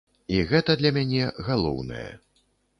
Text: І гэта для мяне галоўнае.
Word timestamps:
І 0.37 0.39
гэта 0.51 0.77
для 0.79 0.91
мяне 0.97 1.29
галоўнае. 1.51 2.11